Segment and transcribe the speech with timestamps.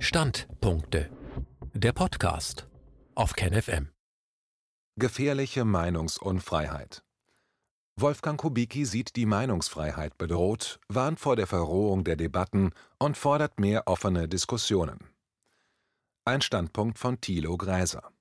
[0.00, 1.10] Standpunkte.
[1.74, 2.68] Der Podcast
[3.16, 3.88] auf KenFM.
[4.96, 7.02] Gefährliche Meinungsunfreiheit.
[7.96, 13.88] Wolfgang Kubicki sieht die Meinungsfreiheit bedroht, warnt vor der Verrohung der Debatten und fordert mehr
[13.88, 15.00] offene Diskussionen.
[16.24, 18.12] Ein Standpunkt von Thilo Gräser.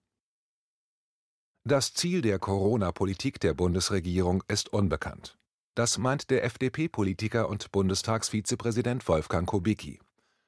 [1.64, 5.38] Das Ziel der Corona-Politik der Bundesregierung ist unbekannt.
[5.76, 10.00] Das meint der FDP-Politiker und Bundestagsvizepräsident Wolfgang Kubicki.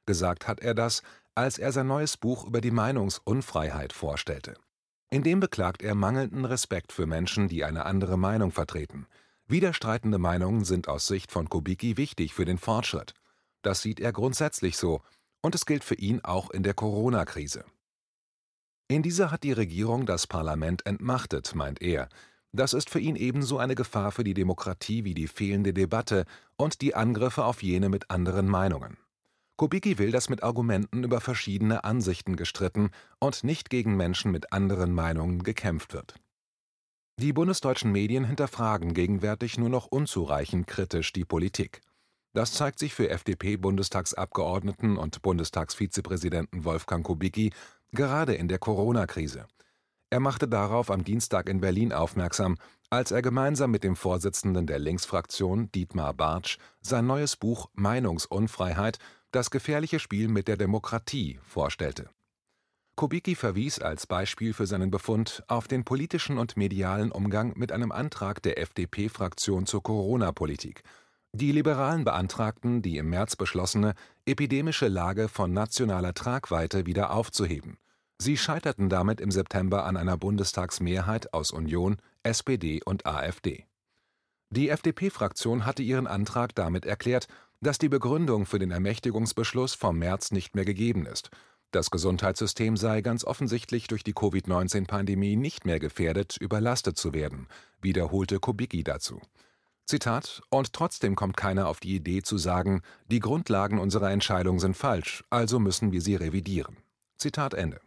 [0.09, 1.03] Gesagt hat er das,
[1.35, 4.55] als er sein neues Buch über die Meinungsunfreiheit vorstellte.
[5.11, 9.05] In dem beklagt er mangelnden Respekt für Menschen, die eine andere Meinung vertreten.
[9.45, 13.13] Widerstreitende Meinungen sind aus Sicht von Kubicki wichtig für den Fortschritt.
[13.61, 15.03] Das sieht er grundsätzlich so,
[15.43, 17.63] und es gilt für ihn auch in der Corona-Krise.
[18.87, 22.09] In dieser hat die Regierung das Parlament entmachtet, meint er.
[22.51, 26.25] Das ist für ihn ebenso eine Gefahr für die Demokratie wie die fehlende Debatte
[26.57, 28.97] und die Angriffe auf jene mit anderen Meinungen.
[29.59, 34.93] Kubicki will, dass mit Argumenten über verschiedene Ansichten gestritten und nicht gegen Menschen mit anderen
[34.93, 36.15] Meinungen gekämpft wird.
[37.19, 41.81] Die bundesdeutschen Medien hinterfragen gegenwärtig nur noch unzureichend kritisch die Politik.
[42.31, 47.51] Das zeigt sich für FDP-Bundestagsabgeordneten und Bundestagsvizepräsidenten Wolfgang Kubicki
[47.91, 49.45] gerade in der Corona-Krise.
[50.09, 52.55] Er machte darauf am Dienstag in Berlin aufmerksam,
[52.89, 58.99] als er gemeinsam mit dem Vorsitzenden der Linksfraktion Dietmar Bartsch sein neues Buch Meinungsunfreiheit
[59.31, 62.09] das gefährliche Spiel mit der Demokratie vorstellte.
[62.95, 67.93] Kubicki verwies als Beispiel für seinen Befund auf den politischen und medialen Umgang mit einem
[67.93, 70.83] Antrag der FDP-Fraktion zur Corona-Politik.
[71.31, 73.93] Die Liberalen beantragten, die im März beschlossene
[74.25, 77.77] epidemische Lage von nationaler Tragweite wieder aufzuheben.
[78.17, 83.65] Sie scheiterten damit im September an einer Bundestagsmehrheit aus Union, SPD und AfD.
[84.49, 87.27] Die FDP-Fraktion hatte ihren Antrag damit erklärt
[87.61, 91.29] dass die Begründung für den Ermächtigungsbeschluss vom März nicht mehr gegeben ist.
[91.71, 97.47] Das Gesundheitssystem sei ganz offensichtlich durch die Covid-19-Pandemie nicht mehr gefährdet, überlastet zu werden,
[97.79, 99.21] wiederholte Kubicki dazu.
[99.85, 104.75] Zitat: Und trotzdem kommt keiner auf die Idee zu sagen, die Grundlagen unserer Entscheidung sind
[104.77, 106.77] falsch, also müssen wir sie revidieren.
[107.17, 107.81] Zitat Ende.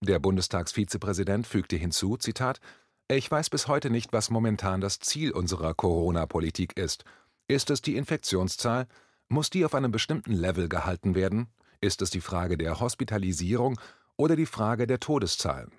[0.00, 2.60] Der Bundestagsvizepräsident fügte hinzu: Zitat:
[3.06, 7.04] Ich weiß bis heute nicht, was momentan das Ziel unserer Corona-Politik ist.
[7.50, 8.86] Ist es die Infektionszahl?
[9.28, 11.48] Muss die auf einem bestimmten Level gehalten werden?
[11.80, 13.80] Ist es die Frage der Hospitalisierung
[14.16, 15.72] oder die Frage der Todeszahlen?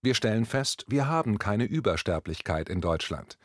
[0.00, 3.36] Wir stellen fest, wir haben keine Übersterblichkeit in Deutschland.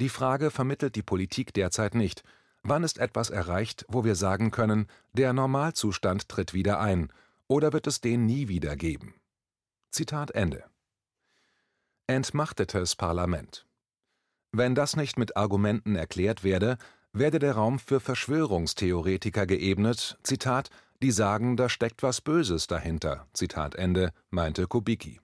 [0.00, 2.24] Die Frage vermittelt die Politik derzeit nicht.
[2.62, 7.10] Wann ist etwas erreicht, wo wir sagen können, der Normalzustand tritt wieder ein,
[7.48, 9.14] oder wird es den nie wieder geben?
[9.90, 10.62] Zitat Ende.
[12.06, 13.66] Entmachtetes Parlament.
[14.52, 16.76] Wenn das nicht mit Argumenten erklärt werde,
[17.14, 20.68] werde der Raum für Verschwörungstheoretiker geebnet, Zitat,
[21.00, 25.20] die sagen, da steckt was Böses dahinter, Zitat Ende, meinte Kubicki.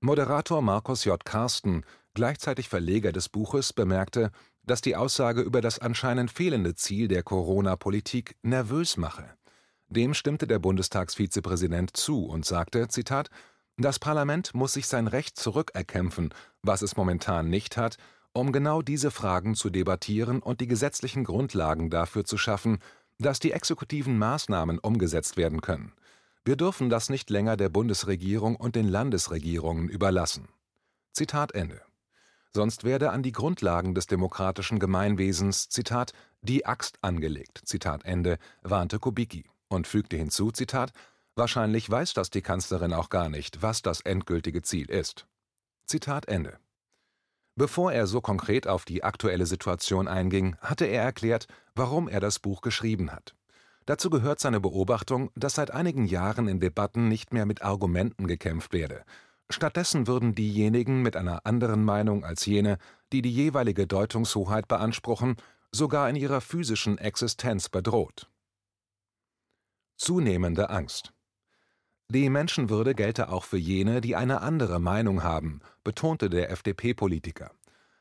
[0.00, 1.24] Moderator Markus J.
[1.24, 1.82] Karsten,
[2.14, 4.30] gleichzeitig Verleger des Buches, bemerkte,
[4.62, 9.24] dass die Aussage über das anscheinend fehlende Ziel der Corona-Politik nervös mache.
[9.88, 13.30] Dem stimmte der Bundestagsvizepräsident zu und sagte, Zitat,
[13.76, 17.96] das Parlament muss sich sein Recht zurückerkämpfen, was es momentan nicht hat,
[18.32, 22.78] um genau diese Fragen zu debattieren und die gesetzlichen Grundlagen dafür zu schaffen,
[23.18, 25.92] dass die exekutiven Maßnahmen umgesetzt werden können.
[26.44, 30.48] Wir dürfen das nicht länger der Bundesregierung und den Landesregierungen überlassen.
[31.12, 31.82] Zitat Ende.
[32.52, 38.98] Sonst werde an die Grundlagen des demokratischen Gemeinwesens, Zitat, die Axt angelegt, Zitat Ende, warnte
[38.98, 40.92] Kubicki und fügte hinzu, Zitat,
[41.36, 45.26] wahrscheinlich weiß das die Kanzlerin auch gar nicht, was das endgültige Ziel ist.
[45.86, 46.58] Zitat Ende.
[47.60, 52.38] Bevor er so konkret auf die aktuelle Situation einging, hatte er erklärt, warum er das
[52.38, 53.34] Buch geschrieben hat.
[53.84, 58.72] Dazu gehört seine Beobachtung, dass seit einigen Jahren in Debatten nicht mehr mit Argumenten gekämpft
[58.72, 59.04] werde.
[59.50, 62.78] Stattdessen würden diejenigen mit einer anderen Meinung als jene,
[63.12, 65.36] die die jeweilige Deutungshoheit beanspruchen,
[65.70, 68.30] sogar in ihrer physischen Existenz bedroht.
[69.98, 71.12] Zunehmende Angst
[72.10, 77.52] die Menschenwürde gelte auch für jene, die eine andere Meinung haben, betonte der FDP-Politiker.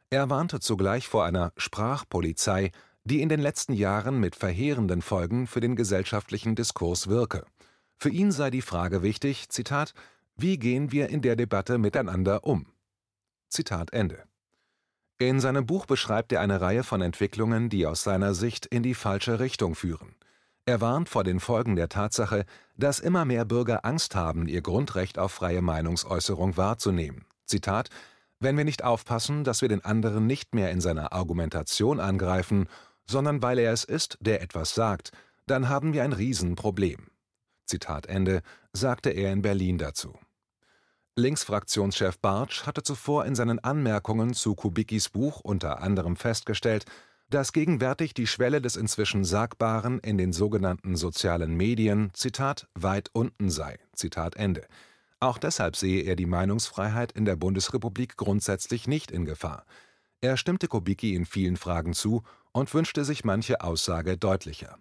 [0.09, 2.71] Er warnte zugleich vor einer Sprachpolizei,
[3.03, 7.45] die in den letzten Jahren mit verheerenden Folgen für den gesellschaftlichen Diskurs wirke.
[7.97, 9.93] Für ihn sei die Frage wichtig, Zitat,
[10.35, 12.65] wie gehen wir in der Debatte miteinander um?
[13.49, 14.23] Zitat Ende.
[15.17, 18.93] In seinem Buch beschreibt er eine Reihe von Entwicklungen, die aus seiner Sicht in die
[18.93, 20.15] falsche Richtung führen.
[20.69, 22.45] Er warnt vor den Folgen der Tatsache,
[22.77, 27.25] dass immer mehr Bürger Angst haben, ihr Grundrecht auf freie Meinungsäußerung wahrzunehmen.
[27.45, 27.89] Zitat
[28.39, 32.67] Wenn wir nicht aufpassen, dass wir den anderen nicht mehr in seiner Argumentation angreifen,
[33.07, 35.11] sondern weil er es ist, der etwas sagt,
[35.47, 37.07] dann haben wir ein Riesenproblem.
[37.65, 40.19] Zitat Ende, sagte er in Berlin dazu.
[41.15, 46.85] Linksfraktionschef Bartsch hatte zuvor in seinen Anmerkungen zu Kubickis Buch unter anderem festgestellt,
[47.29, 52.11] dass gegenwärtig die Schwelle des inzwischen Sagbaren in den sogenannten sozialen Medien
[52.75, 53.77] weit unten sei.
[55.19, 59.65] Auch deshalb sehe er die Meinungsfreiheit in der Bundesrepublik grundsätzlich nicht in Gefahr.
[60.21, 64.77] Er stimmte Kubicki in vielen Fragen zu und wünschte sich manche Aussage deutlicher.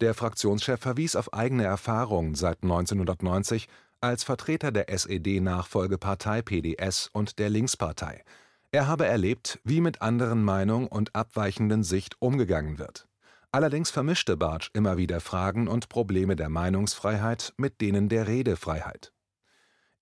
[0.00, 3.68] Der Fraktionschef verwies auf eigene Erfahrungen seit 1990
[4.00, 8.22] als Vertreter der SED-Nachfolgepartei PDS und der Linkspartei.
[8.70, 13.08] Er habe erlebt, wie mit anderen Meinung und abweichenden Sicht umgegangen wird.
[13.50, 19.12] Allerdings vermischte Bartsch immer wieder Fragen und Probleme der Meinungsfreiheit mit denen der Redefreiheit.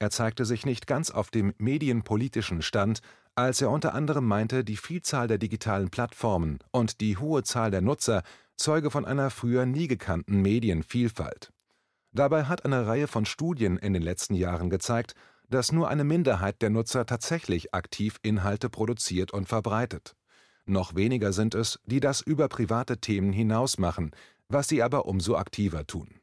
[0.01, 3.01] Er zeigte sich nicht ganz auf dem medienpolitischen Stand,
[3.37, 7.83] als er unter anderem meinte, die Vielzahl der digitalen Plattformen und die hohe Zahl der
[7.83, 8.25] Nutzer
[8.57, 11.53] zeuge von einer früher nie gekannten Medienvielfalt.
[12.11, 15.15] Dabei hat eine Reihe von Studien in den letzten Jahren gezeigt,
[15.49, 20.17] dass nur eine Minderheit der Nutzer tatsächlich aktiv Inhalte produziert und verbreitet.
[20.65, 24.11] Noch weniger sind es, die das über private Themen hinaus machen,
[24.49, 26.21] was sie aber umso aktiver tun.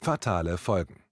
[0.00, 1.02] Fatale Folgen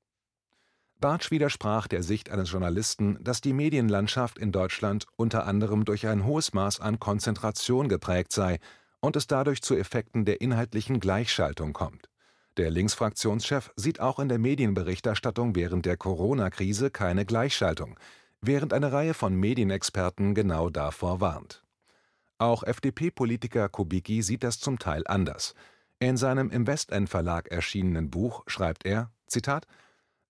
[0.99, 6.25] Bartsch widersprach der Sicht eines Journalisten, dass die Medienlandschaft in Deutschland unter anderem durch ein
[6.25, 8.59] hohes Maß an Konzentration geprägt sei
[9.01, 12.09] und es dadurch zu Effekten der inhaltlichen Gleichschaltung kommt.
[12.57, 17.99] Der Linksfraktionschef sieht auch in der Medienberichterstattung während der Corona-Krise keine Gleichschaltung,
[18.41, 21.63] während eine Reihe von Medienexperten genau davor warnt.
[22.39, 25.55] Auch FDP-Politiker Kubicki sieht das zum Teil anders.
[25.99, 29.67] In seinem im Westend Verlag erschienenen Buch schreibt er: Zitat: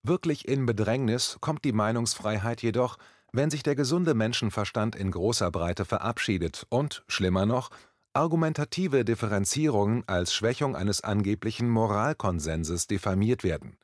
[0.03, 2.99] Wirklich in Bedrängnis kommt die Meinungsfreiheit jedoch,
[3.33, 7.71] wenn sich der gesunde Menschenverstand in großer Breite verabschiedet und, schlimmer noch,
[8.17, 13.77] argumentative Differenzierungen als Schwächung eines angeblichen Moralkonsenses diffamiert werden.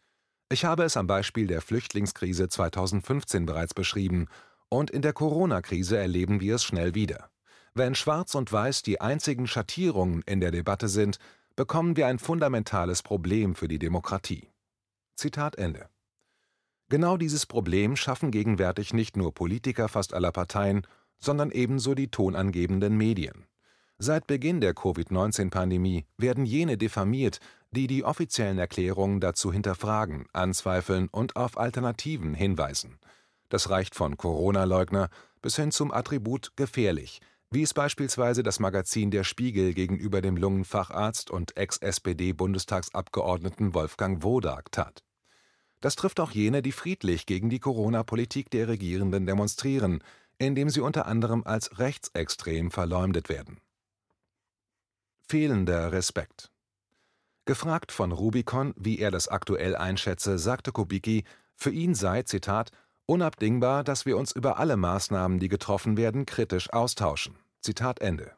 [0.49, 4.29] Ich habe es am Beispiel der Flüchtlingskrise 2015 bereits beschrieben,
[4.71, 7.29] und in der Corona-Krise erleben wir es schnell wieder.
[7.75, 11.19] Wenn Schwarz und Weiß die einzigen Schattierungen in der Debatte sind,
[11.55, 14.49] bekommen wir ein fundamentales Problem für die Demokratie.
[15.15, 15.91] Zitat Ende.
[16.89, 20.87] Genau dieses Problem schaffen gegenwärtig nicht nur Politiker fast aller Parteien,
[21.19, 23.45] sondern ebenso die tonangebenden Medien.
[24.05, 27.39] Seit Beginn der Covid-19-Pandemie werden jene diffamiert,
[27.71, 32.99] die die offiziellen Erklärungen dazu hinterfragen, anzweifeln und auf Alternativen hinweisen.
[33.49, 35.09] Das reicht von Corona-Leugner
[35.41, 37.21] bis hin zum Attribut gefährlich,
[37.53, 45.05] wie es beispielsweise das Magazin Der Spiegel gegenüber dem Lungenfacharzt und Ex-SPD-Bundestagsabgeordneten Wolfgang Wodak tat.
[45.81, 50.03] Das trifft auch jene, die friedlich gegen die Corona-Politik der Regierenden demonstrieren,
[50.39, 53.61] indem sie unter anderem als rechtsextrem verleumdet werden
[55.29, 56.51] Fehlender Respekt.
[57.45, 61.25] Gefragt von Rubicon, wie er das aktuell einschätze, sagte Kubicki,
[61.57, 62.71] für ihn sei, Zitat,
[63.07, 67.37] unabdingbar, dass wir uns über alle Maßnahmen, die getroffen werden, kritisch austauschen.
[67.61, 68.33] Zitat Ende.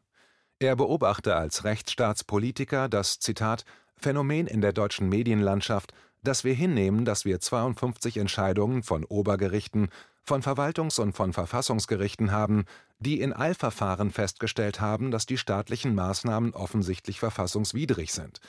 [0.58, 3.64] Er beobachte als Rechtsstaatspolitiker das, Zitat,
[3.96, 5.92] Phänomen in der deutschen Medienlandschaft,
[6.22, 9.88] dass wir hinnehmen, dass wir 52 Entscheidungen von Obergerichten
[10.24, 12.64] von Verwaltungs- und von Verfassungsgerichten haben,
[12.98, 18.40] die in Eilverfahren festgestellt haben, dass die staatlichen Maßnahmen offensichtlich verfassungswidrig sind.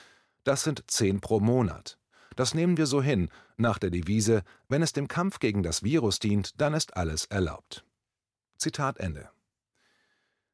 [0.44, 1.98] Das sind zehn pro Monat.
[2.34, 6.18] Das nehmen wir so hin, nach der Devise, wenn es dem Kampf gegen das Virus
[6.18, 7.84] dient, dann ist alles erlaubt.
[8.58, 9.30] Zitat Ende.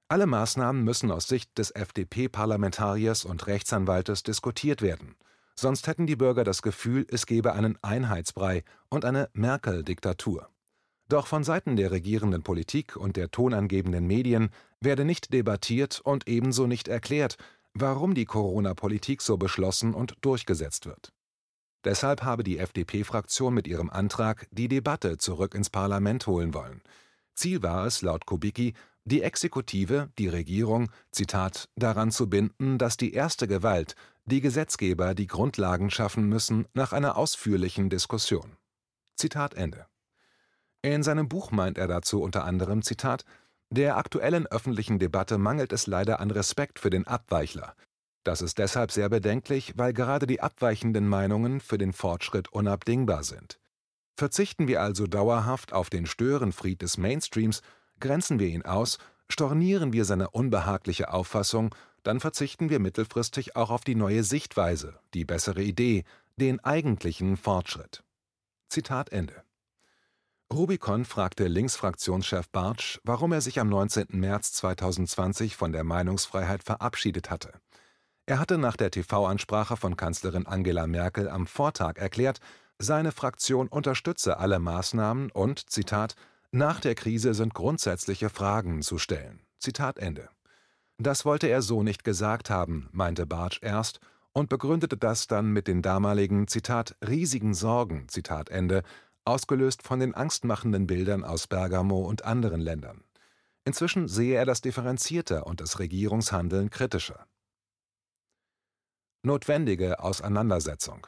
[0.08, 5.16] Alle Maßnahmen müssen aus Sicht des FDP-Parlamentariers und Rechtsanwaltes diskutiert werden.
[5.54, 10.51] Sonst hätten die Bürger das Gefühl, es gebe einen Einheitsbrei und eine Merkel-Diktatur.
[11.12, 14.49] Doch von Seiten der regierenden Politik und der tonangebenden Medien
[14.81, 17.37] werde nicht debattiert und ebenso nicht erklärt,
[17.75, 21.12] warum die Corona-Politik so beschlossen und durchgesetzt wird.
[21.85, 26.81] Deshalb habe die FDP-Fraktion mit ihrem Antrag die Debatte zurück ins Parlament holen wollen.
[27.35, 28.73] Ziel war es, laut Kubicki,
[29.04, 35.26] die Exekutive, die Regierung, Zitat, daran zu binden, dass die erste Gewalt, die Gesetzgeber die
[35.26, 38.57] Grundlagen schaffen müssen, nach einer ausführlichen Diskussion.
[39.14, 39.91] Zitat Ende.
[40.82, 43.24] In seinem Buch meint er dazu unter anderem: Zitat,
[43.70, 47.74] Der aktuellen öffentlichen Debatte mangelt es leider an Respekt für den Abweichler.
[48.24, 53.58] Das ist deshalb sehr bedenklich, weil gerade die abweichenden Meinungen für den Fortschritt unabdingbar sind.
[54.16, 57.62] Verzichten wir also dauerhaft auf den Störenfried des Mainstreams,
[57.98, 58.98] grenzen wir ihn aus,
[59.28, 65.24] stornieren wir seine unbehagliche Auffassung, dann verzichten wir mittelfristig auch auf die neue Sichtweise, die
[65.24, 66.04] bessere Idee,
[66.36, 68.02] den eigentlichen Fortschritt.
[68.68, 69.42] Zitat Ende.
[70.52, 74.09] Rubicon fragte Linksfraktionschef Bartsch, warum er sich am 19.
[74.11, 77.52] März 2020 von der Meinungsfreiheit verabschiedet hatte.
[78.26, 82.40] Er hatte nach der TV-Ansprache von Kanzlerin Angela Merkel am Vortag erklärt,
[82.78, 86.16] seine Fraktion unterstütze alle Maßnahmen und, Zitat,
[86.50, 89.40] nach der Krise sind grundsätzliche Fragen zu stellen.
[89.59, 90.28] Zitat Ende.
[90.99, 94.00] Das wollte er so nicht gesagt haben, meinte Bartsch erst
[94.32, 98.82] und begründete das dann mit den damaligen, Zitat, riesigen Sorgen, Zitat Ende,
[99.24, 103.04] ausgelöst von den angstmachenden Bildern aus Bergamo und anderen Ländern.
[103.64, 107.26] Inzwischen sehe er das differenzierter und das Regierungshandeln kritischer.
[109.22, 111.06] Notwendige Auseinandersetzung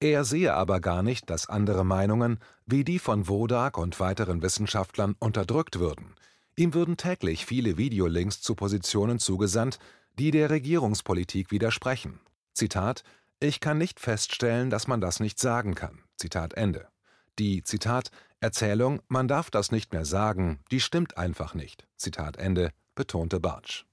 [0.00, 5.16] er sehe aber gar nicht, dass andere Meinungen, wie die von Wodak und weiteren Wissenschaftlern,
[5.18, 6.14] unterdrückt würden.
[6.54, 9.78] Ihm würden täglich viele Videolinks zu Positionen zugesandt,
[10.18, 12.20] die der Regierungspolitik widersprechen.
[12.52, 13.04] Zitat:
[13.40, 16.02] Ich kann nicht feststellen, dass man das nicht sagen kann.
[16.16, 16.88] Zitat Ende.
[17.38, 21.86] Die Zitat Erzählung, man darf das nicht mehr sagen, die stimmt einfach nicht.
[21.96, 23.84] Zitat Ende, betonte Bartsch.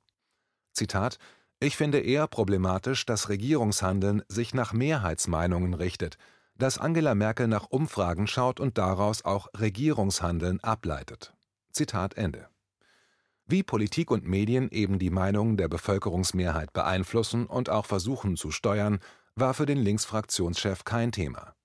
[0.73, 1.19] Zitat
[1.63, 6.17] ich finde eher problematisch, dass Regierungshandeln sich nach Mehrheitsmeinungen richtet,
[6.57, 11.33] dass Angela Merkel nach Umfragen schaut und daraus auch Regierungshandeln ableitet.
[11.71, 12.49] Zitat Ende.
[13.45, 18.99] Wie Politik und Medien eben die Meinung der Bevölkerungsmehrheit beeinflussen und auch versuchen zu steuern,
[19.35, 21.55] war für den Linksfraktionschef kein Thema.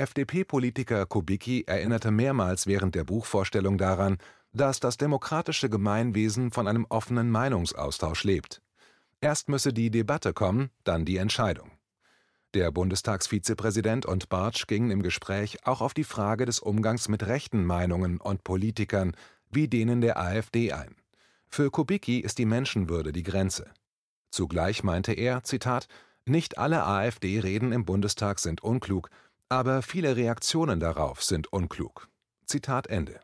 [0.00, 4.18] FDP-Politiker Kubicki erinnerte mehrmals während der Buchvorstellung daran,
[4.52, 8.62] dass das demokratische Gemeinwesen von einem offenen Meinungsaustausch lebt.
[9.20, 11.70] Erst müsse die Debatte kommen, dann die Entscheidung.
[12.54, 17.64] Der Bundestagsvizepräsident und Bartsch gingen im Gespräch auch auf die Frage des Umgangs mit rechten
[17.64, 19.14] Meinungen und Politikern
[19.50, 20.94] wie denen der AfD ein.
[21.48, 23.70] Für Kubicki ist die Menschenwürde die Grenze.
[24.30, 25.88] Zugleich meinte er, Zitat,
[26.24, 29.10] nicht alle AfD-Reden im Bundestag sind unklug,
[29.50, 32.08] aber viele Reaktionen darauf sind unklug.
[32.46, 33.20] Zitat Ende.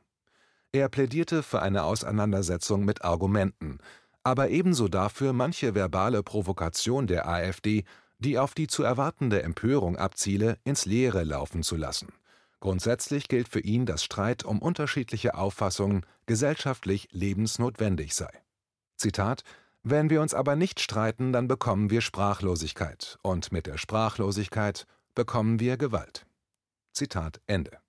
[0.73, 3.79] Er plädierte für eine Auseinandersetzung mit Argumenten,
[4.23, 7.85] aber ebenso dafür, manche verbale Provokation der AfD,
[8.19, 12.09] die auf die zu erwartende Empörung abziele, ins Leere laufen zu lassen.
[12.59, 18.31] Grundsätzlich gilt für ihn, dass Streit um unterschiedliche Auffassungen gesellschaftlich lebensnotwendig sei.
[18.97, 19.45] Zitat
[19.85, 25.59] Wenn wir uns aber nicht streiten, dann bekommen wir Sprachlosigkeit, und mit der Sprachlosigkeit bekommen
[25.59, 26.27] wir Gewalt.
[26.93, 27.81] Zitat Ende.